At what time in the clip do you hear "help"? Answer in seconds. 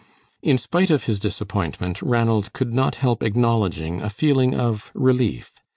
2.95-3.21